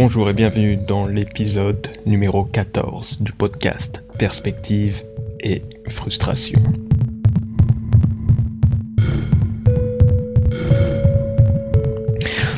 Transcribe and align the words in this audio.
Bonjour 0.00 0.30
et 0.30 0.32
bienvenue 0.32 0.76
dans 0.86 1.08
l'épisode 1.08 1.88
numéro 2.06 2.44
14 2.44 3.20
du 3.20 3.32
podcast 3.32 4.04
Perspective 4.16 5.02
et 5.40 5.60
Frustration. 5.88 6.62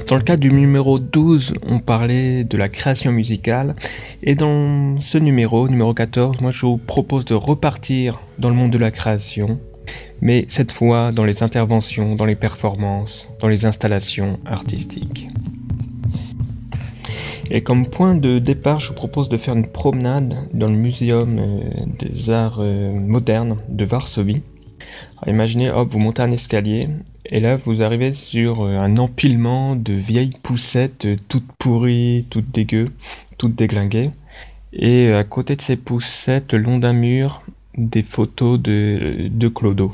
Dans 0.07 0.17
le 0.17 0.23
cas 0.23 0.37
du 0.37 0.53
numéro 0.53 0.99
12, 0.99 1.55
on 1.63 1.79
parlait 1.79 2.45
de 2.45 2.59
la 2.59 2.69
création 2.69 3.11
musicale. 3.11 3.75
Et 4.23 4.35
dans 4.35 5.01
ce 5.01 5.17
numéro, 5.17 5.67
numéro 5.67 5.95
14, 5.95 6.43
moi 6.43 6.51
je 6.51 6.67
vous 6.67 6.77
propose 6.77 7.25
de 7.25 7.33
repartir 7.35 8.21
dans 8.39 8.51
le 8.51 8.55
monde 8.55 8.71
de 8.71 8.77
la 8.77 8.91
création. 8.91 9.59
Mais 10.21 10.45
cette 10.49 10.73
fois 10.73 11.11
dans 11.11 11.25
les 11.25 11.43
interventions, 11.43 12.17
dans 12.17 12.27
les 12.27 12.37
performances, 12.37 13.31
dans 13.41 13.49
les 13.49 13.65
installations 13.65 14.39
artistiques. 14.45 15.29
Et 17.53 17.63
comme 17.63 17.87
point 17.87 18.15
de 18.15 18.39
départ, 18.39 18.79
je 18.79 18.89
vous 18.89 18.95
propose 18.95 19.29
de 19.29 19.37
faire 19.37 19.55
une 19.55 19.67
promenade 19.67 20.37
dans 20.55 20.69
le 20.69 20.77
Muséum 20.77 21.39
euh, 21.39 21.61
des 21.99 22.31
Arts 22.31 22.61
euh, 22.61 22.93
Modernes 22.93 23.57
de 23.69 23.85
Varsovie. 23.85 24.43
imaginez, 25.27 25.69
hop, 25.69 25.89
vous 25.91 25.99
montez 25.99 26.23
un 26.23 26.31
escalier 26.31 26.87
et 27.27 27.41
là, 27.41 27.57
vous 27.57 27.83
arrivez 27.83 28.13
sur 28.13 28.63
euh, 28.63 28.79
un 28.79 28.97
empilement 28.99 29.75
de 29.75 29.93
vieilles 29.93 30.39
poussettes 30.45 31.09
toutes 31.29 31.51
pourries, 31.59 32.27
toutes 32.31 32.53
dégueu, 32.53 32.87
toutes 33.37 33.57
déglinguées. 33.57 34.11
Et 34.73 35.11
à 35.13 35.25
côté 35.25 35.57
de 35.57 35.61
ces 35.61 35.77
poussettes, 35.77 36.53
le 36.53 36.61
long 36.61 36.79
d'un 36.79 36.93
mur, 36.93 37.43
des 37.77 38.03
photos 38.03 38.61
de, 38.61 39.29
de 39.29 39.49
Clodo. 39.49 39.91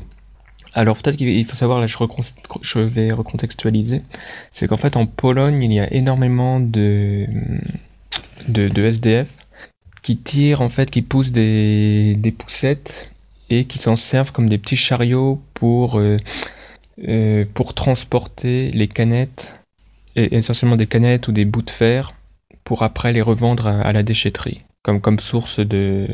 Alors 0.77 0.95
peut-être 0.95 1.15
qu'il 1.15 1.43
faut 1.47 1.55
savoir, 1.55 1.79
là 1.79 1.87
je, 1.87 2.79
vais 2.79 3.11
recontextualiser, 3.11 4.03
c'est 4.51 4.67
qu'en 4.67 4.77
fait 4.77 4.95
en 4.95 5.07
Pologne 5.07 5.63
il 5.63 5.73
y 5.73 5.79
a 5.79 5.91
énormément 5.91 6.59
de, 6.59 7.25
de, 8.47 8.85
SDF 8.85 9.27
qui 10.03 10.17
tirent 10.17 10.61
en 10.61 10.69
fait, 10.69 10.91
qui 10.91 11.01
poussent 11.01 11.31
des, 11.31 12.35
poussettes 12.37 13.11
et 13.49 13.65
qui 13.65 13.79
s'en 13.79 13.95
servent 13.95 14.31
comme 14.31 14.49
des 14.49 14.59
petits 14.59 14.77
chariots 14.77 15.41
pour 15.55 15.99
euh, 15.99 17.45
pour 17.55 17.73
transporter 17.73 18.69
les 18.69 18.87
canettes, 18.87 19.55
et 20.15 20.37
essentiellement 20.37 20.75
des 20.75 20.85
canettes 20.85 21.27
ou 21.27 21.31
des 21.31 21.45
bouts 21.45 21.63
de 21.63 21.71
fer, 21.71 22.13
pour 22.63 22.83
après 22.83 23.13
les 23.13 23.23
revendre 23.23 23.65
à, 23.65 23.93
la 23.93 24.03
déchetterie, 24.03 24.61
comme, 24.83 25.17
source 25.17 25.59
de 25.59 26.07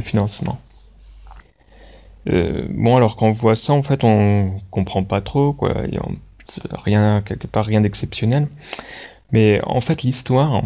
financement. 0.00 0.58
Euh, 2.28 2.66
bon, 2.70 2.96
alors 2.96 3.16
quand 3.16 3.26
on 3.26 3.30
voit 3.30 3.54
ça, 3.54 3.72
en 3.72 3.82
fait, 3.82 4.04
on 4.04 4.56
comprend 4.70 5.04
pas 5.04 5.20
trop, 5.20 5.52
quoi. 5.52 5.74
Rien, 6.72 7.22
quelque 7.22 7.46
part, 7.46 7.64
rien 7.64 7.80
d'exceptionnel. 7.80 8.48
Mais 9.32 9.60
en 9.64 9.80
fait, 9.80 10.02
l'histoire, 10.02 10.62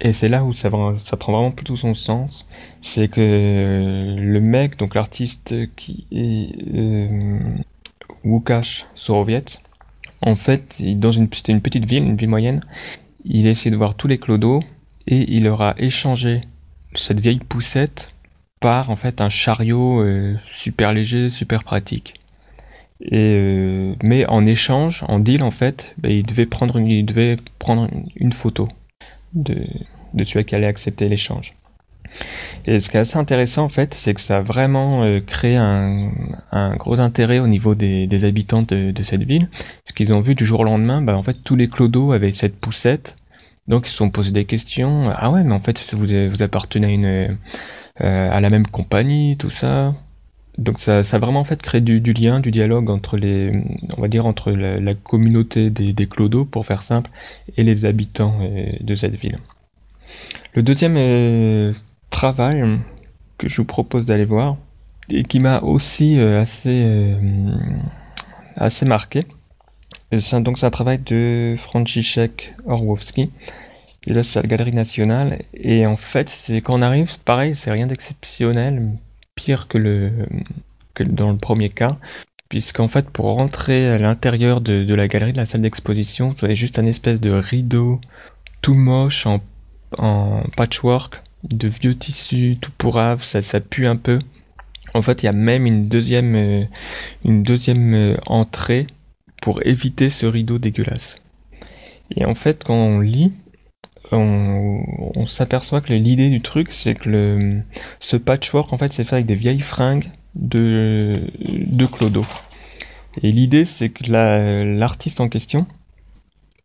et 0.00 0.12
c'est 0.12 0.28
là 0.28 0.44
où 0.44 0.52
ça, 0.52 0.70
prend 0.70 1.32
vraiment 1.32 1.50
plutôt 1.50 1.76
son 1.76 1.94
sens, 1.94 2.46
c'est 2.82 3.08
que 3.08 4.14
le 4.18 4.40
mec, 4.40 4.78
donc 4.78 4.94
l'artiste 4.94 5.54
qui 5.76 6.06
est 6.12 6.52
euh, 6.74 7.38
Łukasz 8.24 8.86
Sorowiec. 8.94 9.58
En 10.22 10.36
fait, 10.36 10.76
dans 10.80 11.12
une, 11.12 11.28
c'était 11.32 11.52
une 11.52 11.60
petite 11.60 11.84
ville, 11.84 12.04
une 12.04 12.16
ville 12.16 12.30
moyenne. 12.30 12.60
Il 13.24 13.46
a 13.46 13.50
essayé 13.50 13.70
de 13.70 13.76
voir 13.76 13.94
tous 13.94 14.08
les 14.08 14.18
clodos 14.18 14.60
et 15.06 15.34
il 15.34 15.44
leur 15.44 15.60
a 15.60 15.74
échangé 15.78 16.40
cette 16.94 17.20
vieille 17.20 17.38
poussette 17.38 18.13
en 18.64 18.96
fait 18.96 19.20
un 19.20 19.28
chariot 19.28 20.00
euh, 20.00 20.34
super 20.50 20.92
léger, 20.92 21.28
super 21.28 21.64
pratique. 21.64 22.14
Et 23.00 23.34
euh, 23.34 23.94
mais 24.02 24.26
en 24.26 24.46
échange, 24.46 25.04
en 25.08 25.18
deal 25.18 25.42
en 25.42 25.50
fait, 25.50 25.94
bah, 25.98 26.08
il 26.08 26.24
devait 26.24 26.46
prendre 26.46 26.76
une, 26.78 26.86
il 26.86 27.04
devait 27.04 27.36
prendre 27.58 27.88
une, 28.16 28.32
photo 28.32 28.68
de, 29.34 29.66
celui 30.24 30.44
qui 30.44 30.54
allait 30.54 30.66
accepter 30.66 31.08
l'échange. 31.08 31.54
Et 32.66 32.80
ce 32.80 32.88
qui 32.88 32.96
est 32.96 33.00
assez 33.00 33.18
intéressant 33.18 33.64
en 33.64 33.68
fait, 33.68 33.92
c'est 33.94 34.14
que 34.14 34.20
ça 34.20 34.38
a 34.38 34.40
vraiment 34.40 35.02
euh, 35.02 35.20
créé 35.20 35.56
un, 35.56 36.10
gros 36.76 37.00
intérêt 37.00 37.40
au 37.40 37.48
niveau 37.48 37.74
des, 37.74 38.24
habitants 38.24 38.62
de, 38.62 38.92
cette 39.02 39.24
ville. 39.24 39.48
Ce 39.84 39.92
qu'ils 39.92 40.12
ont 40.12 40.20
vu 40.20 40.34
du 40.34 40.46
jour 40.46 40.60
au 40.60 40.64
lendemain, 40.64 41.02
bah, 41.02 41.16
en 41.16 41.22
fait 41.22 41.42
tous 41.44 41.56
les 41.56 41.68
clodos 41.68 42.12
avaient 42.12 42.32
cette 42.32 42.56
poussette. 42.56 43.16
Donc 43.66 43.86
ils 43.86 43.90
se 43.90 43.96
sont 43.96 44.10
posé 44.10 44.30
des 44.30 44.44
questions. 44.44 45.10
Ah 45.14 45.30
ouais, 45.30 45.42
mais 45.42 45.54
en 45.54 45.60
fait 45.60 45.94
vous, 45.94 46.06
vous 46.06 46.42
appartenez 46.42 46.86
à 46.86 46.90
une 46.90 47.36
à 47.96 48.40
la 48.40 48.50
même 48.50 48.66
compagnie, 48.66 49.36
tout 49.36 49.50
ça. 49.50 49.94
Donc 50.58 50.78
ça, 50.78 51.02
ça 51.02 51.16
a 51.16 51.18
vraiment 51.18 51.40
en 51.40 51.44
fait 51.44 51.60
créé 51.60 51.80
du, 51.80 52.12
lien, 52.12 52.38
du 52.38 52.50
dialogue 52.50 52.88
entre 52.88 53.16
les, 53.16 53.52
on 53.96 54.00
va 54.00 54.08
dire 54.08 54.24
entre 54.26 54.52
la, 54.52 54.94
communauté 54.94 55.70
des, 55.70 55.92
des 55.92 56.06
clodos, 56.06 56.44
pour 56.44 56.64
faire 56.64 56.82
simple, 56.82 57.10
et 57.56 57.64
les 57.64 57.84
habitants 57.84 58.38
euh, 58.40 58.72
de 58.80 58.94
cette 58.94 59.16
ville. 59.16 59.38
Le 60.54 60.62
deuxième 60.62 61.72
travail 62.10 62.62
que 63.38 63.48
je 63.48 63.56
vous 63.56 63.64
propose 63.64 64.04
d'aller 64.04 64.24
voir 64.24 64.56
et 65.10 65.24
qui 65.24 65.40
m'a 65.40 65.60
aussi 65.60 66.18
euh, 66.18 66.40
assez, 66.40 66.82
euh, 66.84 67.14
assez 68.56 68.86
marqué. 68.86 69.26
C'est 70.16 70.40
donc 70.40 70.62
un 70.62 70.70
travail 70.70 70.98
de 70.98 71.54
Franciszek 71.58 72.54
Orłowski. 72.66 73.30
Et 74.06 74.12
là, 74.12 74.22
c'est 74.22 74.38
à 74.38 74.42
la 74.42 74.48
Galerie 74.48 74.72
Nationale. 74.72 75.42
Et 75.54 75.86
en 75.86 75.96
fait, 75.96 76.28
c'est 76.28 76.60
quand 76.60 76.78
on 76.78 76.82
arrive, 76.82 77.18
pareil, 77.20 77.54
c'est 77.54 77.70
rien 77.70 77.86
d'exceptionnel, 77.86 78.90
pire 79.34 79.68
que, 79.68 79.78
le, 79.78 80.10
que 80.94 81.04
dans 81.04 81.30
le 81.30 81.38
premier 81.38 81.70
cas. 81.70 81.96
Puisqu'en 82.48 82.88
fait, 82.88 83.08
pour 83.10 83.26
rentrer 83.26 83.88
à 83.88 83.98
l'intérieur 83.98 84.60
de, 84.60 84.84
de, 84.84 84.94
la 84.94 85.08
galerie, 85.08 85.32
de 85.32 85.38
la 85.38 85.46
salle 85.46 85.62
d'exposition, 85.62 86.34
vous 86.36 86.44
avez 86.44 86.54
juste 86.54 86.78
un 86.78 86.86
espèce 86.86 87.20
de 87.20 87.30
rideau 87.30 88.00
tout 88.62 88.74
moche 88.74 89.26
en, 89.26 89.40
patchwork 90.56 91.22
de 91.44 91.68
vieux 91.68 91.96
tissus 91.96 92.56
tout 92.60 92.72
pourrave, 92.76 93.22
ça, 93.22 93.42
ça 93.42 93.60
pue 93.60 93.86
un 93.86 93.96
peu. 93.96 94.18
En 94.94 95.02
fait, 95.02 95.22
il 95.22 95.26
y 95.26 95.28
a 95.28 95.32
même 95.32 95.66
une 95.66 95.88
deuxième, 95.88 96.34
euh, 96.34 96.64
une 97.24 97.42
deuxième 97.42 97.94
euh, 97.94 98.16
entrée 98.26 98.86
pour 99.42 99.64
éviter 99.66 100.08
ce 100.08 100.24
rideau 100.24 100.58
dégueulasse. 100.58 101.16
Et 102.16 102.24
en 102.24 102.34
fait, 102.34 102.64
quand 102.64 102.74
on 102.74 103.00
lit, 103.00 103.32
on, 104.12 105.26
s'aperçoit 105.26 105.80
que 105.80 105.92
l'idée 105.92 106.28
du 106.28 106.40
truc, 106.40 106.70
c'est 106.70 106.94
que 106.94 107.08
le, 107.08 107.62
ce 108.00 108.16
patchwork, 108.16 108.72
en 108.72 108.78
fait, 108.78 108.92
c'est 108.92 109.04
fait 109.04 109.16
avec 109.16 109.26
des 109.26 109.34
vieilles 109.34 109.60
fringues 109.60 110.10
de, 110.34 111.18
de 111.40 111.86
Clodo. 111.86 112.24
Et 113.22 113.30
l'idée, 113.30 113.64
c'est 113.64 113.88
que 113.90 114.10
l'artiste 114.10 115.20
en 115.20 115.28
question, 115.28 115.66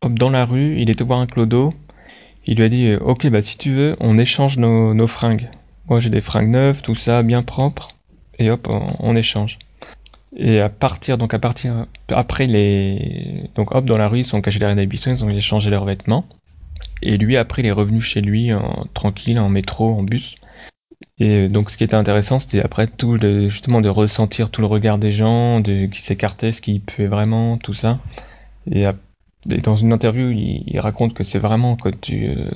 hop, 0.01 0.13
dans 0.13 0.29
la 0.29 0.45
rue, 0.45 0.79
il 0.79 0.89
est 0.89 1.01
voir 1.01 1.19
un 1.19 1.27
Clodo, 1.27 1.73
il 2.45 2.57
lui 2.57 2.63
a 2.63 2.69
dit 2.69 2.87
euh, 2.87 2.99
Ok, 3.01 3.27
bah 3.27 3.41
si 3.41 3.57
tu 3.57 3.71
veux, 3.71 3.95
on 3.99 4.17
échange 4.17 4.57
nos, 4.57 4.93
nos 4.93 5.07
fringues. 5.07 5.49
Moi 5.87 5.99
j'ai 5.99 6.09
des 6.09 6.21
fringues 6.21 6.49
neuves, 6.49 6.81
tout 6.81 6.95
ça, 6.95 7.23
bien 7.23 7.43
propre. 7.43 7.89
Et 8.39 8.49
hop, 8.49 8.67
on, 8.99 9.15
échange. 9.15 9.59
Et 10.35 10.61
à 10.61 10.69
partir, 10.69 11.17
donc 11.17 11.33
à 11.33 11.39
partir, 11.39 11.87
après 12.09 12.47
les, 12.47 13.49
donc 13.55 13.75
hop, 13.75 13.85
dans 13.85 13.97
la 13.97 14.07
rue, 14.07 14.19
ils 14.19 14.25
sont 14.25 14.41
cachés 14.41 14.59
derrière 14.59 14.77
des 14.77 14.85
buissons, 14.85 15.11
ils 15.11 15.23
ont 15.23 15.29
échangé 15.29 15.69
leurs 15.69 15.85
vêtements. 15.85 16.25
Et 17.01 17.17
lui, 17.17 17.37
après, 17.37 17.61
il 17.61 17.65
est 17.65 17.71
revenu 17.71 18.01
chez 18.01 18.21
lui, 18.21 18.53
en, 18.53 18.85
tranquille, 18.93 19.39
en 19.39 19.49
métro, 19.49 19.93
en 19.93 20.03
bus. 20.03 20.35
Et 21.19 21.49
donc, 21.49 21.69
ce 21.69 21.77
qui 21.77 21.83
était 21.83 21.95
intéressant, 21.95 22.39
c'était 22.39 22.61
après 22.61 22.87
tout, 22.87 23.17
justement, 23.49 23.81
de 23.81 23.89
ressentir 23.89 24.49
tout 24.49 24.61
le 24.61 24.67
regard 24.67 24.97
des 24.97 25.11
gens, 25.11 25.59
de, 25.59 25.85
qui 25.85 26.01
s'écartaient, 26.01 26.51
ce 26.51 26.61
qui 26.61 26.79
puait 26.79 27.07
vraiment, 27.07 27.57
tout 27.57 27.73
ça. 27.73 27.99
Et 28.71 28.85
dans 29.45 29.75
une 29.75 29.93
interview, 29.93 30.31
il, 30.31 30.79
raconte 30.79 31.13
que 31.13 31.23
c'est 31.23 31.39
vraiment 31.39 31.75
quand 31.75 31.99
tu, 31.99 32.29
euh, 32.29 32.49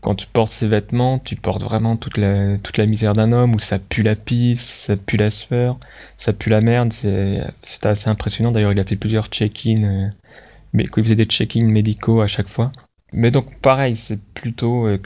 quand 0.00 0.14
tu 0.14 0.26
portes 0.26 0.52
ces 0.52 0.68
vêtements, 0.68 1.18
tu 1.18 1.36
portes 1.36 1.62
vraiment 1.62 1.96
toute 1.96 2.18
la, 2.18 2.58
toute 2.58 2.78
la 2.78 2.86
misère 2.86 3.14
d'un 3.14 3.32
homme, 3.32 3.54
où 3.54 3.58
ça 3.58 3.78
pue 3.78 4.02
la 4.02 4.14
pisse, 4.14 4.62
ça 4.62 4.96
pue 4.96 5.16
la 5.16 5.30
sueur, 5.30 5.78
ça 6.16 6.32
pue 6.32 6.50
la 6.50 6.60
merde. 6.60 6.92
C'était 6.92 7.42
assez 7.82 8.08
impressionnant. 8.08 8.52
D'ailleurs, 8.52 8.72
il 8.72 8.80
a 8.80 8.84
fait 8.84 8.96
plusieurs 8.96 9.26
check-in, 9.26 9.82
euh, 9.82 10.08
mais 10.72 10.84
il 10.84 11.02
faisait 11.02 11.16
des 11.16 11.24
check-in 11.24 11.64
médicaux 11.64 12.20
à 12.20 12.26
chaque 12.26 12.48
fois. 12.48 12.72
Mais 13.12 13.30
donc, 13.30 13.54
pareil, 13.60 13.96
c'est 13.96 14.20
plutôt, 14.20 14.86
euh, 14.86 14.98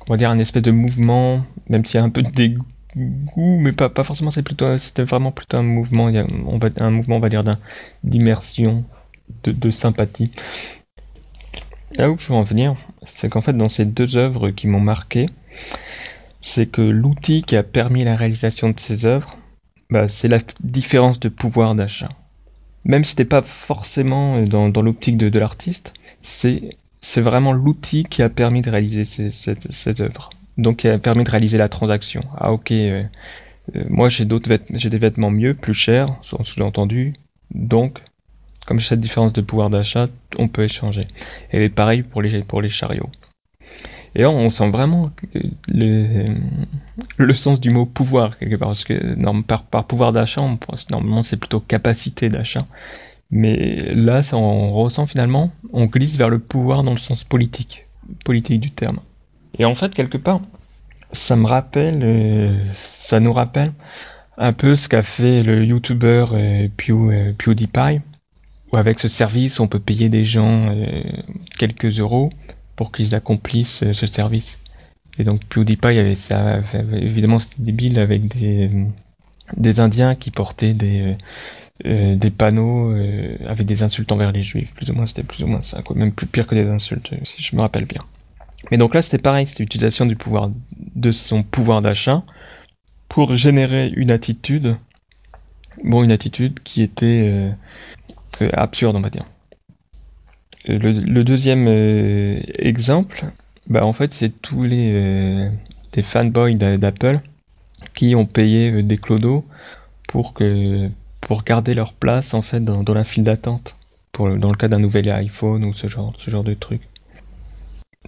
comment 0.00 0.16
dire, 0.16 0.30
un 0.30 0.38
espèce 0.38 0.62
de 0.62 0.70
mouvement, 0.70 1.44
même 1.68 1.84
s'il 1.84 1.96
y 1.96 1.98
a 1.98 2.04
un 2.04 2.10
peu 2.10 2.22
de 2.22 2.30
dégoût, 2.30 2.64
mais 2.96 3.72
pas, 3.72 3.88
pas 3.88 4.04
forcément, 4.04 4.30
c'est 4.30 4.42
plutôt, 4.42 4.78
c'était 4.78 5.04
vraiment 5.04 5.32
plutôt 5.32 5.56
un 5.56 5.62
mouvement, 5.62 6.10
on 6.46 6.58
va, 6.58 6.68
un 6.78 6.90
mouvement, 6.90 7.16
on 7.16 7.20
va 7.20 7.28
dire, 7.28 7.44
d'immersion 8.02 8.84
de, 9.44 9.70
sympathie. 9.70 10.30
Là 11.96 12.10
où 12.10 12.18
je 12.18 12.28
veux 12.28 12.34
en 12.34 12.42
venir, 12.42 12.74
c'est 13.04 13.28
qu'en 13.28 13.40
fait 13.40 13.52
dans 13.52 13.68
ces 13.68 13.84
deux 13.84 14.16
œuvres 14.16 14.50
qui 14.50 14.66
m'ont 14.66 14.80
marqué, 14.80 15.26
c'est 16.40 16.66
que 16.66 16.82
l'outil 16.82 17.42
qui 17.42 17.56
a 17.56 17.62
permis 17.62 18.04
la 18.04 18.16
réalisation 18.16 18.70
de 18.70 18.80
ces 18.80 19.06
œuvres, 19.06 19.36
bah, 19.90 20.08
c'est 20.08 20.28
la 20.28 20.38
différence 20.60 21.20
de 21.20 21.28
pouvoir 21.28 21.74
d'achat. 21.74 22.08
Même 22.84 23.04
si 23.04 23.10
c'était 23.10 23.24
pas 23.24 23.42
forcément 23.42 24.42
dans, 24.42 24.82
l'optique 24.82 25.16
de, 25.16 25.38
l'artiste, 25.38 25.94
c'est 26.22 26.76
c'est 27.04 27.20
vraiment 27.20 27.52
l'outil 27.52 28.02
qui 28.04 28.22
a 28.22 28.30
permis 28.30 28.62
de 28.62 28.70
réaliser 28.70 29.04
cette, 29.04 30.00
œuvre. 30.00 30.30
Donc 30.56 30.78
qui 30.78 30.88
a 30.88 30.98
permis 30.98 31.22
de 31.22 31.30
réaliser 31.30 31.58
la 31.58 31.68
transaction. 31.68 32.22
Ah 32.38 32.50
ok, 32.50 32.72
euh, 32.72 33.04
euh, 33.76 33.84
moi 33.90 34.08
j'ai 34.08 34.24
d'autres 34.24 34.48
j'ai 34.70 34.88
des 34.88 34.96
vêtements 34.96 35.30
mieux, 35.30 35.52
plus 35.52 35.74
chers, 35.74 36.08
sous-entendu. 36.22 37.12
Donc 37.54 38.00
comme 38.66 38.80
cette 38.80 39.00
différence 39.00 39.34
de 39.34 39.42
pouvoir 39.42 39.68
d'achat, 39.68 40.06
on 40.38 40.48
peut 40.48 40.64
échanger. 40.64 41.02
Et 41.52 41.68
pareil 41.68 42.02
pour 42.02 42.22
les, 42.22 42.42
pour 42.42 42.62
les 42.62 42.70
chariots. 42.70 43.10
Et 44.14 44.24
on 44.24 44.48
sent 44.48 44.70
vraiment 44.70 45.10
le, 45.68 46.26
le 47.18 47.34
sens 47.34 47.60
du 47.60 47.68
mot 47.68 47.84
pouvoir 47.84 48.38
quelque 48.38 48.56
part, 48.56 48.68
parce 48.68 48.84
que 48.84 49.42
par, 49.42 49.64
par 49.64 49.84
pouvoir 49.84 50.12
d'achat, 50.12 50.40
normalement 50.90 51.22
c'est 51.22 51.36
plutôt 51.36 51.60
capacité 51.60 52.30
d'achat. 52.30 52.66
Mais 53.36 53.92
là, 53.92 54.22
ça, 54.22 54.36
on 54.36 54.70
ressent 54.70 55.06
finalement, 55.06 55.50
on 55.72 55.86
glisse 55.86 56.16
vers 56.16 56.28
le 56.28 56.38
pouvoir 56.38 56.84
dans 56.84 56.92
le 56.92 56.98
sens 56.98 57.24
politique, 57.24 57.88
politique 58.24 58.60
du 58.60 58.70
terme. 58.70 59.00
Et 59.58 59.64
en 59.64 59.74
fait, 59.74 59.92
quelque 59.92 60.18
part, 60.18 60.40
ça 61.10 61.34
me 61.34 61.46
rappelle, 61.46 61.98
euh, 62.04 62.64
ça 62.74 63.18
nous 63.18 63.32
rappelle 63.32 63.72
un 64.38 64.52
peu 64.52 64.76
ce 64.76 64.88
qu'a 64.88 65.02
fait 65.02 65.42
le 65.42 65.64
YouTuber 65.64 66.26
euh, 66.32 66.68
euh, 66.90 67.32
PewDiePie, 67.36 68.00
où 68.72 68.76
avec 68.76 69.00
ce 69.00 69.08
service, 69.08 69.58
on 69.58 69.66
peut 69.66 69.80
payer 69.80 70.08
des 70.08 70.22
gens 70.22 70.60
quelques 71.58 71.98
euros 71.98 72.30
pour 72.76 72.92
qu'ils 72.92 73.16
accomplissent 73.16 73.82
ce 73.92 74.06
service. 74.06 74.60
Et 75.18 75.24
donc 75.24 75.44
PewDiePie 75.46 75.98
avait 75.98 76.14
ça, 76.14 76.60
évidemment 76.92 77.40
c'était 77.40 77.62
débile 77.62 77.98
avec 77.98 78.28
des, 78.28 78.70
des 79.56 79.80
Indiens 79.80 80.14
qui 80.14 80.30
portaient 80.30 80.72
des, 80.72 81.16
euh, 81.84 82.14
des 82.14 82.30
panneaux 82.30 82.92
euh, 82.92 83.36
avec 83.48 83.66
des 83.66 83.82
insultes 83.82 84.12
envers 84.12 84.30
les 84.30 84.42
juifs. 84.42 84.72
Plus 84.74 84.90
ou 84.90 84.94
moins, 84.94 85.06
c'était 85.06 85.24
plus 85.24 85.42
ou 85.42 85.48
moins 85.48 85.60
ça, 85.60 85.82
quoi. 85.82 85.96
Même 85.96 86.12
plus 86.12 86.28
pire 86.28 86.46
que 86.46 86.54
des 86.54 86.68
insultes, 86.68 87.12
si 87.24 87.42
je 87.42 87.56
me 87.56 87.62
rappelle 87.62 87.84
bien. 87.84 88.00
Mais 88.70 88.78
donc 88.78 88.94
là, 88.94 89.02
c'était 89.02 89.18
pareil, 89.18 89.48
c'était 89.48 89.64
l'utilisation 89.64 90.06
du 90.06 90.14
pouvoir, 90.14 90.50
de 90.94 91.10
son 91.10 91.42
pouvoir 91.42 91.82
d'achat 91.82 92.22
pour 93.08 93.32
générer 93.32 93.88
une 93.96 94.12
attitude, 94.12 94.76
bon, 95.82 96.04
une 96.04 96.12
attitude 96.12 96.60
qui 96.62 96.80
était 96.80 97.52
euh, 98.40 98.48
absurde, 98.52 98.94
on 98.94 99.00
va 99.00 99.10
dire. 99.10 99.24
Le, 100.66 101.22
deuxième 101.22 101.68
exemple, 102.58 103.24
bah 103.68 103.84
en 103.84 103.92
fait, 103.92 104.12
c'est 104.12 104.30
tous 104.30 104.62
les, 104.62 105.50
les 105.94 106.02
fanboys 106.02 106.54
d'Apple 106.54 107.20
qui 107.94 108.14
ont 108.14 108.24
payé 108.24 108.82
des 108.82 108.96
clodos 108.96 109.44
pour 110.08 110.32
que 110.32 110.88
pour 111.24 111.42
garder 111.42 111.74
leur 111.74 111.92
place 111.92 112.34
en 112.34 112.42
fait 112.42 112.60
dans, 112.60 112.84
la 112.94 113.04
file 113.04 113.24
d'attente 113.24 113.76
pour 114.12 114.28
dans 114.36 114.50
le 114.50 114.56
cas 114.56 114.68
d'un 114.68 114.78
nouvel 114.78 115.10
iPhone 115.10 115.64
ou 115.64 115.72
ce 115.72 115.86
genre 115.88 116.12
ce 116.16 116.30
genre 116.30 116.44
de 116.44 116.54
truc. 116.54 116.82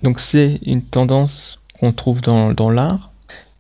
Donc 0.03 0.21
c'est 0.21 0.61
une 0.65 0.83
tendance 0.83 1.59
qu'on 1.81 1.93
trouve 1.93 2.21
dans, 2.21 2.53
dans 2.53 2.71
l'art, 2.71 3.11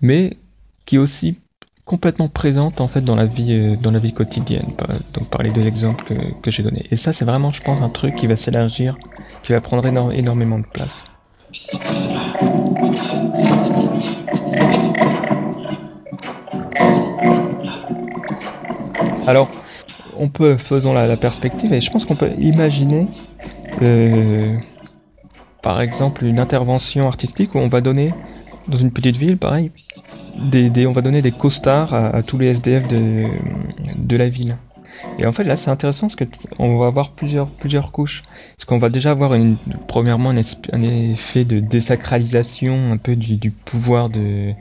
mais 0.01 0.37
qui 0.85 0.97
est 0.97 0.99
aussi 0.99 1.41
complètement 1.85 2.29
présente 2.29 2.81
en 2.81 2.89
fait 2.89 3.01
dans 3.01 3.17
la 3.17 3.27
vie 3.27 3.53
euh, 3.53 3.77
dans 3.77 3.91
la 3.91 3.99
vie 3.99 4.13
quotidienne. 4.13 4.69
Donc 5.15 5.29
par 5.31 5.43
les 5.43 5.51
deux 5.51 5.67
exemples 5.67 6.05
que, 6.05 6.41
que 6.41 6.51
j'ai 6.51 6.63
donnés. 6.63 6.87
Et 6.91 6.97
ça 6.97 7.13
c'est 7.13 7.25
vraiment 7.25 7.51
je 7.51 7.63
pense 7.63 7.81
un 7.81 7.89
truc 7.89 8.15
qui 8.15 8.27
va 8.27 8.37
s'élargir, 8.37 8.97
qui 9.43 9.53
va 9.53 9.61
prendre 9.61 9.87
énormément 10.13 10.59
de 10.59 10.67
place. 10.67 11.03
Alors, 19.27 19.51
on 20.19 20.29
peut, 20.29 20.57
faisons 20.57 20.93
la, 20.93 21.17
perspective, 21.17 21.73
et 21.73 21.81
je 21.81 21.91
pense 21.91 22.05
qu'on 22.05 22.17
peut 22.17 22.33
imaginer, 22.41 23.09
euh, 23.83 24.57
par 25.63 25.81
exemple, 25.81 26.25
une 26.25 26.39
intervention 26.39 27.07
artistique 27.07 27.55
où 27.55 27.59
on 27.59 27.69
va 27.69 27.81
donner, 27.81 28.15
dans 28.69 28.79
une 28.79 28.91
petite 28.91 29.17
ville, 29.17 29.37
pareil, 29.37 29.73
des, 30.51 30.87
on 30.87 30.93
va 30.93 31.03
donner 31.03 31.23
des 31.23 31.33
costards 31.33 31.95
à, 31.95 32.23
tous 32.23 32.39
les 32.39 32.49
SDF 32.49 32.87
de, 32.89 33.25
de 33.97 34.17
la 34.17 34.29
ville. 34.29 34.57
Et 35.19 35.27
en 35.27 35.33
fait, 35.33 35.45
là, 35.45 35.57
c'est 35.57 35.71
intéressant 35.71 36.09
parce 36.09 36.17
qu'on 36.57 36.79
va 36.79 36.87
avoir 36.87 37.13
plusieurs, 37.13 37.49
plusieurs 37.49 37.91
couches. 37.91 38.23
Parce 38.57 38.67
qu'on 38.67 38.79
va 38.79 38.91
déjà 38.91 39.11
avoir, 39.11 39.35
une, 39.35 39.57
premièrement, 39.89 40.31
un, 40.31 40.83
effet 40.83 41.45
de 41.45 41.61
désacralisation 41.61 42.93
un 42.93 42.99
peu 42.99 43.17
du, 43.17 43.51
pouvoir 43.51 44.11
de, 44.11 44.53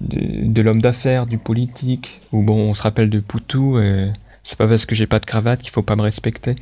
de, 0.00 0.62
l'homme 0.62 0.80
d'affaires, 0.80 1.26
du 1.26 1.38
politique. 1.38 2.20
Ou 2.32 2.42
bon, 2.42 2.70
on 2.70 2.74
se 2.74 2.82
rappelle 2.82 3.10
de 3.10 3.20
Poutou, 3.20 3.76
euh, 3.76 4.10
c'est 4.44 4.58
pas 4.58 4.68
parce 4.68 4.86
que 4.86 4.94
j'ai 4.94 5.06
pas 5.06 5.18
de 5.18 5.26
cravate 5.26 5.62
qu'il 5.62 5.70
faut 5.70 5.82
pas 5.82 5.96
me 5.96 6.02
respecter. 6.02 6.54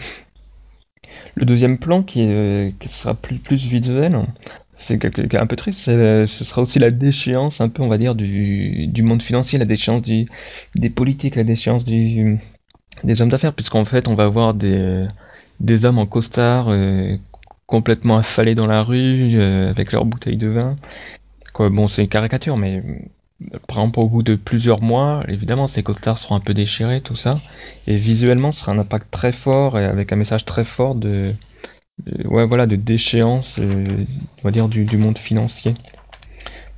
Le 1.35 1.45
deuxième 1.45 1.77
plan, 1.77 2.03
qui, 2.03 2.23
est, 2.23 2.75
qui 2.79 2.88
sera 2.88 3.15
plus, 3.15 3.37
plus 3.37 3.67
visuel, 3.67 4.19
c'est 4.77 5.05
un 5.35 5.47
peu 5.47 5.56
triste, 5.56 5.79
ce 5.81 6.27
sera 6.27 6.62
aussi 6.62 6.79
la 6.79 6.91
déchéance, 6.91 7.61
un 7.61 7.69
peu, 7.69 7.83
on 7.83 7.88
va 7.88 7.99
dire, 7.99 8.15
du, 8.15 8.87
du 8.88 9.03
monde 9.03 9.23
financier, 9.23 9.59
la 9.59 9.65
déchéance 9.65 10.03
du, 10.03 10.25
des 10.75 10.91
politiques, 10.91 11.37
la 11.37 11.45
déchéance 11.45 11.85
du, 11.85 12.38
des 13.04 13.20
hommes 13.20 13.28
d'affaires, 13.28 13.52
puisqu'en 13.52 13.84
fait, 13.84 14.08
on 14.08 14.14
va 14.14 14.25
avoir 14.25 14.54
des, 14.54 15.06
des 15.60 15.84
hommes 15.84 15.99
en 15.99 16.06
costard 16.06 16.66
euh, 16.69 17.16
complètement 17.66 18.19
affalés 18.19 18.54
dans 18.54 18.66
la 18.66 18.82
rue, 18.82 19.32
euh, 19.34 19.70
avec 19.70 19.93
leurs 19.93 20.04
bouteilles 20.04 20.37
de 20.37 20.49
vin. 20.49 20.76
Quoi, 21.52 21.69
bon, 21.69 21.88
c'est 21.88 22.02
une 22.02 22.08
caricature, 22.08 22.56
mais 22.56 22.82
par 23.66 23.78
exemple, 23.78 24.00
au 24.00 24.08
bout 24.08 24.22
de 24.22 24.37
plusieurs 24.37 24.82
mois, 24.82 25.22
évidemment, 25.28 25.66
ces 25.66 25.82
costards 25.82 26.19
seront 26.19 26.37
un 26.37 26.40
peu 26.40 26.54
déchirés, 26.54 27.00
tout 27.00 27.16
ça. 27.16 27.31
Et 27.87 27.96
visuellement, 27.96 28.52
ce 28.52 28.60
sera 28.60 28.72
un 28.72 28.78
impact 28.78 29.08
très 29.10 29.32
fort 29.32 29.78
et 29.78 29.84
avec 29.84 30.12
un 30.12 30.16
message 30.16 30.44
très 30.44 30.64
fort 30.64 30.94
de, 30.94 31.32
ouais, 32.25 32.46
voilà, 32.46 32.66
de 32.66 32.76
déchéance, 32.76 33.58
euh, 33.58 33.84
on 34.38 34.43
va 34.44 34.50
dire, 34.50 34.69
du, 34.69 34.84
du 34.84 34.96
monde 34.96 35.19
financier. 35.19 35.75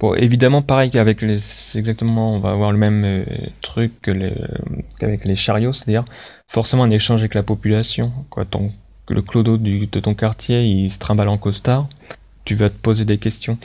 Bon, 0.04 0.14
évidemment, 0.16 0.60
pareil 0.60 0.90
qu'avec 0.90 1.22
les, 1.22 1.38
exactement, 1.78 2.34
on 2.34 2.38
va 2.38 2.50
avoir 2.50 2.72
le 2.72 2.76
même 2.76 3.04
euh, 3.06 3.24
truc 3.62 3.90
qu'avec 4.02 5.24
les 5.24 5.34
chariots, 5.34 5.72
c'est-à-dire 5.72 6.04
forcément 6.46 6.84
un 6.84 6.90
échange 6.90 7.20
avec 7.20 7.32
la 7.32 7.42
population. 7.42 8.12
Quoi, 8.28 8.44
ton, 8.44 8.70
le 9.08 9.22
clodo 9.22 9.56
de 9.56 10.00
ton 10.00 10.12
quartier, 10.12 10.62
il 10.66 10.90
se 10.90 10.98
trimballe 10.98 11.30
en 11.30 11.38
costard, 11.38 11.88
tu 12.44 12.54
vas 12.54 12.68
te 12.68 12.76
poser 12.76 13.06
des 13.06 13.16
questions. 13.16 13.56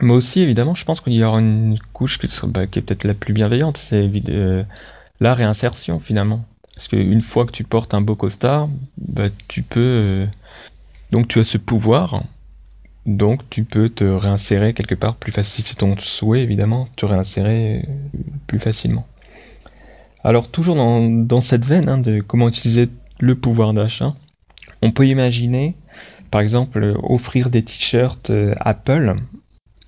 Mais 0.00 0.12
aussi, 0.12 0.40
évidemment, 0.40 0.74
je 0.74 0.84
pense 0.84 1.00
qu'il 1.00 1.12
y 1.12 1.22
aura 1.22 1.38
une 1.38 1.78
couche 1.92 2.18
qui, 2.18 2.26
bah, 2.48 2.64
est 2.64 2.80
peut-être 2.80 3.04
la 3.04 3.14
plus 3.14 3.32
bienveillante, 3.32 3.76
c'est 3.76 4.10
euh, 4.28 4.64
la 5.20 5.34
réinsertion 5.34 6.00
finalement. 6.00 6.44
Parce 6.74 6.88
qu'une 6.88 7.20
fois 7.20 7.46
que 7.46 7.52
tu 7.52 7.62
portes 7.62 7.94
un 7.94 8.00
beau 8.00 8.16
costard, 8.16 8.68
bah, 8.98 9.28
tu 9.46 9.62
peux... 9.62 9.78
Euh, 9.80 10.26
donc 11.12 11.28
tu 11.28 11.38
as 11.38 11.44
ce 11.44 11.58
pouvoir 11.58 12.24
donc 13.16 13.48
tu 13.50 13.64
peux 13.64 13.88
te 13.88 14.04
réinsérer 14.04 14.72
quelque 14.72 14.94
part 14.94 15.16
plus 15.16 15.32
facilement, 15.32 15.66
c'est 15.68 15.76
ton 15.76 15.96
souhait 15.98 16.42
évidemment, 16.42 16.86
te 16.96 17.06
réinsérer 17.06 17.86
plus 18.46 18.58
facilement. 18.58 19.06
Alors 20.22 20.48
toujours 20.48 20.76
dans, 20.76 21.40
cette 21.40 21.64
veine 21.64 21.88
hein, 21.88 21.98
de 21.98 22.20
comment 22.20 22.48
utiliser 22.48 22.88
le 23.18 23.34
pouvoir 23.34 23.72
d'achat, 23.72 24.14
on 24.82 24.90
peut 24.90 25.06
imaginer 25.06 25.74
par 26.30 26.40
exemple 26.40 26.94
offrir 27.02 27.50
des 27.50 27.62
t-shirts 27.62 28.30
euh, 28.30 28.54
Apple 28.60 29.16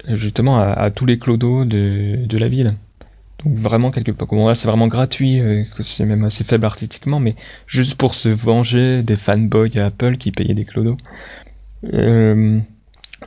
justement 0.09 0.59
à, 0.59 0.91
tous 0.91 1.07
les 1.07 1.19
clodos 1.19 1.65
de, 1.65 2.37
la 2.37 2.49
ville. 2.49 2.75
Donc 3.45 3.55
vraiment 3.55 3.93
quelque 3.93 4.11
part, 4.11 4.29
là 4.33 4.55
c'est 4.57 4.67
vraiment 4.67 4.89
gratuit, 4.89 5.41
euh, 5.41 5.65
c'est 5.81 6.05
même 6.05 6.25
assez 6.25 6.43
faible 6.43 6.65
artistiquement, 6.65 7.21
mais 7.21 7.37
juste 7.67 7.95
pour 7.95 8.15
se 8.15 8.29
venger 8.29 9.03
des 9.03 9.17
fanboys 9.17 9.79
Apple 9.79 10.17
qui 10.17 10.33
payaient 10.33 10.55
des 10.55 10.65
clodos. 10.65 10.97
Euh, 11.93 12.59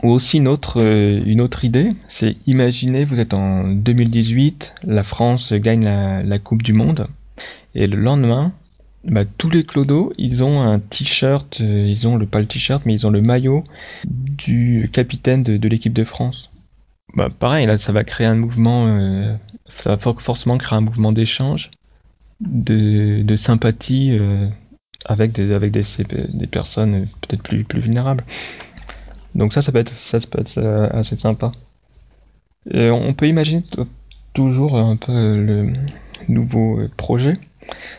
ou 0.04 0.12
aussi 0.12 0.38
une 0.38 0.48
autre, 0.48 0.82
euh, 0.82 1.22
une 1.26 1.42
autre 1.42 1.66
idée, 1.66 1.90
c'est 2.08 2.36
imaginez, 2.48 3.04
vous 3.04 3.20
êtes 3.20 3.34
en 3.34 3.68
2018, 3.68 4.76
la 4.86 5.04
France 5.04 5.54
gagne 5.54 5.84
la, 5.84 6.40
Coupe 6.40 6.64
du 6.64 6.74
Monde, 6.74 7.08
et 7.74 7.88
le 7.88 7.98
lendemain, 7.98 8.54
bah, 9.04 9.24
tous 9.26 9.50
les 9.50 9.64
clodos, 9.64 10.12
ils 10.18 10.44
ont 10.44 10.62
un 10.62 10.80
t-shirt, 10.80 11.60
euh, 11.62 11.86
ils 11.88 12.08
ont 12.08 12.18
le, 12.18 12.26
pas 12.26 12.40
le 12.40 12.46
t-shirt, 12.46 12.84
mais 12.86 12.94
ils 12.94 13.06
ont 13.06 13.12
le 13.12 13.22
maillot 13.22 13.64
du 14.06 14.88
capitaine 14.92 15.44
de, 15.44 15.68
l'équipe 15.68 15.94
de 15.94 16.04
France. 16.04 16.52
Bah, 17.16 17.30
pareil, 17.30 17.66
là, 17.66 17.78
ça 17.78 17.92
va 17.92 18.04
créer 18.04 18.28
un 18.28 18.36
mouvement, 18.36 18.88
euh, 18.88 19.36
ça 19.68 19.96
va 19.96 19.98
forcément 19.98 20.58
créer 20.58 20.78
un 20.78 20.82
mouvement 20.82 21.12
d'échange, 21.12 21.72
de, 22.42 23.36
sympathie 23.36 24.18
avec 25.06 25.32
des, 25.32 25.54
avec 25.54 25.72
des, 25.72 25.84
des 26.34 26.48
personnes 26.48 27.06
peut-être 27.22 27.44
plus, 27.44 27.64
plus 27.64 27.80
vulnérables. 27.80 28.24
Donc 29.36 29.54
ça, 29.54 29.62
ça 29.62 29.72
peut 29.72 29.80
être, 29.80 29.92
ça, 29.92 30.18
peut 30.20 30.40
être 30.40 30.58
euh, 30.58 30.88
assez 30.92 31.18
sympa. 31.18 31.52
On 32.74 33.14
peut 33.14 33.28
imaginer 33.28 33.64
toujours 34.34 34.76
un 34.78 34.96
peu 34.96 35.12
le 35.14 35.74
nouveau 36.28 36.80
projet. 36.98 37.34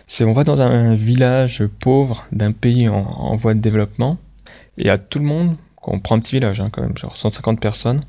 C'est 0.09 0.25
on 0.25 0.33
va 0.33 0.45
dans 0.45 0.61
un 0.61 0.95
village 0.95 1.65
pauvre 1.81 2.27
d'un 2.33 2.53
pays 2.53 2.89
en, 2.89 3.37
voie 3.37 3.55
de 3.55 3.61
développement 3.61 4.19
et 4.79 4.91
à 4.91 4.99
tout 4.99 5.19
le 5.19 5.25
monde, 5.25 5.57
on 5.83 6.01
prend 6.01 6.17
un 6.17 6.21
petit 6.21 6.35
village 6.35 6.61
hein, 6.61 6.69
quand 6.73 6.83
même, 6.83 6.97
genre 6.97 7.17
150 7.17 7.61
personnes, 7.61 8.01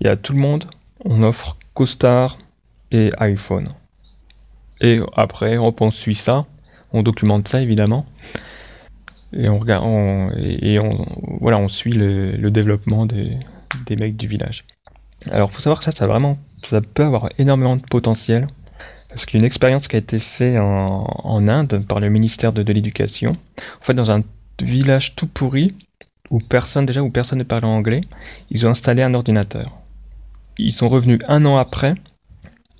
et 0.00 0.08
à 0.08 0.16
tout 0.16 0.32
le 0.32 0.38
monde, 0.38 0.64
on 1.04 1.22
offre 1.22 1.56
CoStar 1.74 2.38
et 2.90 3.10
iPhone. 3.18 3.68
Et 4.80 5.00
après, 5.14 5.56
on 5.58 5.90
suit 5.90 6.14
ça, 6.14 6.46
on 6.92 7.02
documente 7.02 7.48
ça 7.48 7.60
évidemment, 7.60 8.06
et 9.32 9.48
on 9.48 9.58
regarde 9.58 9.84
et, 10.38 10.78
on 10.78 11.06
voilà 11.40 11.58
on 11.58 11.68
suit 11.68 11.92
le, 11.92 12.50
développement 12.50 13.06
des, 13.06 13.38
mecs 13.90 14.16
du 14.16 14.26
village. 14.26 14.64
Alors 15.30 15.50
faut 15.50 15.60
savoir 15.60 15.78
que 15.78 15.84
ça 15.84 15.92
ça 15.92 16.06
vraiment 16.06 16.38
ça 16.62 16.80
peut 16.80 17.04
avoir 17.04 17.28
énormément 17.38 17.76
de 17.76 17.82
potentiel 17.82 18.46
parce 19.08 19.24
qu'une 19.24 19.44
expérience 19.44 19.88
qui 19.88 19.96
a 19.96 19.98
été 19.98 20.18
faite 20.18 20.58
en, 20.58 21.46
Inde 21.48 21.84
par 21.86 22.00
le 22.00 22.08
ministère 22.08 22.52
de, 22.52 22.62
de 22.62 22.72
l'éducation, 22.72 23.32
en 23.80 23.84
fait 23.84 23.94
dans 23.94 24.10
un 24.10 24.22
village 24.60 25.14
tout 25.14 25.26
pourri, 25.26 25.74
où 26.30 26.38
personne 26.38 26.86
déjà 26.86 27.02
où 27.02 27.10
personne 27.10 27.38
ne 27.38 27.44
parlait 27.44 27.70
anglais, 27.70 28.00
ils 28.50 28.66
ont 28.66 28.70
installé 28.70 29.02
un 29.02 29.14
ordinateur. 29.14 29.72
Ils 30.58 30.72
sont 30.72 30.88
revenus 30.88 31.20
un 31.28 31.44
an 31.44 31.56
après, 31.56 31.94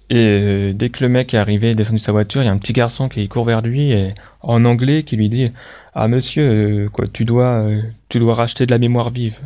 et 0.08 0.16
euh, 0.18 0.72
dès 0.72 0.90
que 0.90 1.02
le 1.02 1.08
mec 1.08 1.34
est 1.34 1.38
arrivé, 1.38 1.75
descendu 1.75 1.96
de 1.96 2.02
sa 2.02 2.12
voiture, 2.12 2.42
il 2.42 2.46
y 2.46 2.48
a 2.48 2.52
un 2.52 2.58
petit 2.58 2.72
garçon 2.72 3.08
qui 3.08 3.26
court 3.28 3.44
vers 3.44 3.60
lui 3.60 3.90
et 3.92 4.14
en 4.40 4.64
anglais 4.64 5.02
qui 5.02 5.16
lui 5.16 5.28
dit 5.28 5.46
"Ah 5.94 6.06
monsieur, 6.08 6.88
euh, 6.88 7.06
tu 7.12 7.25
dois, 7.25 7.62
euh, 7.64 7.82
tu 8.08 8.18
dois 8.20 8.34
racheter 8.34 8.66
de 8.66 8.70
la 8.70 8.78
mémoire 8.78 9.10
vive." 9.10 9.40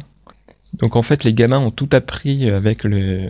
Donc 0.75 0.97
en 0.97 1.03
fait, 1.03 1.25
les 1.25 1.35
gamins 1.35 1.59
ont 1.59 1.71
tout 1.71 1.89
appris 1.93 2.49
avec 2.49 2.85
le, 2.85 3.29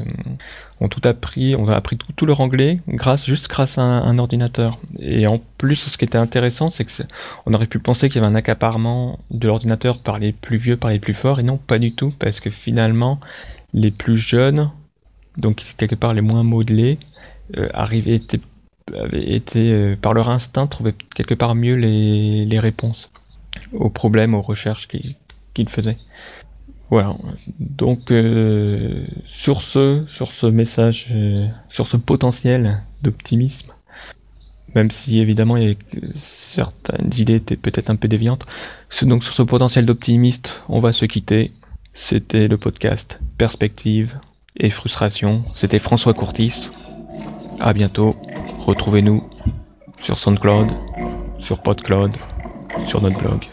ont 0.81 0.89
tout 0.89 1.01
appris, 1.05 1.55
on 1.57 1.69
a 1.69 1.75
appris 1.75 1.97
tout, 1.97 2.27
leur 2.27 2.41
anglais 2.41 2.81
grâce, 2.89 3.27
juste 3.27 3.49
grâce 3.49 3.79
à 3.79 3.83
un, 3.83 4.19
ordinateur. 4.19 4.79
Et 4.99 5.27
en 5.27 5.41
plus, 5.57 5.77
ce 5.77 5.97
qui 5.97 6.05
était 6.05 6.19
intéressant, 6.19 6.69
c'est 6.69 6.85
que 6.85 6.91
on 7.47 7.55
aurait 7.55 7.67
pu 7.67 7.79
penser 7.79 8.09
qu'il 8.09 8.21
y 8.21 8.25
avait 8.25 8.33
un 8.33 8.37
accaparement 8.37 9.19
de 9.31 9.49
l'ordinateur 9.49 9.99
par 9.99 10.19
les 10.19 10.33
plus 10.33 10.59
vieux, 10.59 10.77
par 10.77 10.91
les 10.91 10.99
plus 10.99 11.15
forts, 11.15 11.41
et 11.41 11.43
non, 11.43 11.57
pas 11.57 11.79
du 11.79 11.93
tout, 11.93 12.13
parce 12.19 12.41
que 12.41 12.51
finalement, 12.51 13.19
les 13.73 13.91
plus 13.91 14.17
jeunes, 14.17 14.71
donc 15.41 15.75
quelque 15.77 15.95
part 15.95 16.15
les 16.15 16.21
moins 16.21 16.43
modelés, 16.43 16.99
euh, 17.57 17.69
avaient 17.73 18.15
été, 18.15 18.41
euh, 19.57 19.97
par 20.01 20.15
leur 20.15 20.29
instinct, 20.29 20.67
trouvaient 20.67 20.95
quelque 21.15 21.35
part 21.35 21.55
mieux 21.55 21.75
les, 21.75 22.59
réponses 22.59 23.11
aux 23.73 23.91
problèmes, 23.91 24.35
aux 24.35 24.43
recherches 24.43 24.89
qu'ils 24.89 25.69
faisaient. 25.69 25.97
Voilà. 26.91 27.17
Donc 27.59 28.11
euh, 28.11 29.05
sur 29.27 29.63
ce, 29.63 30.05
sur 30.09 30.31
ce 30.33 30.47
message, 30.47 31.09
sur 31.69 31.87
ce 31.87 31.97
potentiel 31.97 32.83
d'optimisme, 33.03 33.73
même 34.75 34.91
si 34.91 35.21
évidemment 35.21 35.57
certaines 36.15 37.11
idées 37.17 37.37
étaient 37.37 37.57
peut-être 37.57 37.91
un 37.91 37.97
peu 37.97 38.09
déviantes, 38.09 38.45
donc 39.03 39.25
sur 39.25 39.33
ce 39.33 39.43
potentiel 39.43 39.87
d'optimiste, 39.87 40.63
on 40.69 40.81
va 40.81 40.93
se 40.93 41.05
quitter. 41.05 41.53
C'était 41.93 42.47
le 42.47 42.57
podcast 42.57 43.21
Perspective 43.37 44.17
et 44.57 44.71
Frustration. 44.71 45.43
C'était 45.53 45.79
François 45.79 46.15
Courtis. 46.15 46.71
À 47.61 47.73
bientôt. 47.73 48.17
Retrouvez-nous 48.61 49.29
sur 50.01 50.17
SoundCloud, 50.17 50.69
sur 51.39 51.61
PodCloud, 51.61 52.17
sur 52.85 53.01
notre 53.01 53.19
blog. 53.19 53.47